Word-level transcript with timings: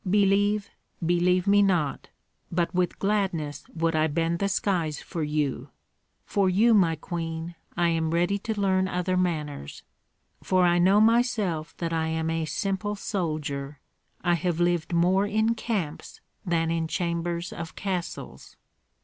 Believe, 0.09 0.71
believe 1.05 1.45
me 1.45 1.61
not, 1.61 2.07
but 2.51 2.73
with 2.73 2.97
gladness 2.97 3.63
would 3.71 3.95
I 3.95 4.07
bend 4.07 4.39
the 4.39 4.49
skies 4.49 4.99
for 4.99 5.21
you. 5.21 5.69
For 6.25 6.49
you, 6.49 6.73
my 6.73 6.95
queen, 6.95 7.53
I 7.77 7.89
am 7.89 8.09
ready 8.09 8.39
to 8.39 8.59
learn 8.59 8.87
other 8.87 9.15
manners; 9.15 9.83
for 10.41 10.65
I 10.65 10.79
know 10.79 10.99
myself 11.01 11.77
that 11.77 11.93
I 11.93 12.07
am 12.07 12.31
a 12.31 12.45
simple 12.45 12.95
soldier, 12.95 13.79
I 14.23 14.33
have 14.33 14.59
lived 14.59 14.91
more 14.91 15.27
in 15.27 15.53
camps 15.53 16.19
than 16.43 16.71
in 16.71 16.87
chambers 16.87 17.53
of 17.53 17.75
castles." 17.75 18.55